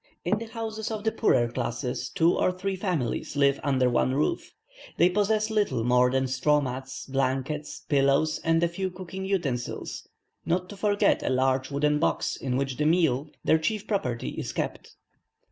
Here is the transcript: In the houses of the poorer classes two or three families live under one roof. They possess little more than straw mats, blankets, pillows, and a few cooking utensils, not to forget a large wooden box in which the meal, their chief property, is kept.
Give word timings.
In 0.25 0.39
the 0.39 0.47
houses 0.47 0.89
of 0.89 1.03
the 1.03 1.11
poorer 1.11 1.47
classes 1.47 2.09
two 2.09 2.35
or 2.35 2.51
three 2.51 2.75
families 2.75 3.35
live 3.35 3.59
under 3.63 3.87
one 3.87 4.15
roof. 4.15 4.51
They 4.97 5.11
possess 5.11 5.51
little 5.51 5.83
more 5.83 6.09
than 6.09 6.25
straw 6.25 6.59
mats, 6.59 7.05
blankets, 7.05 7.81
pillows, 7.87 8.39
and 8.43 8.63
a 8.63 8.67
few 8.67 8.89
cooking 8.89 9.25
utensils, 9.25 10.07
not 10.43 10.69
to 10.69 10.75
forget 10.75 11.21
a 11.21 11.29
large 11.29 11.69
wooden 11.69 11.99
box 11.99 12.35
in 12.35 12.57
which 12.57 12.77
the 12.77 12.85
meal, 12.87 13.29
their 13.45 13.59
chief 13.59 13.85
property, 13.85 14.29
is 14.29 14.53
kept. 14.53 14.95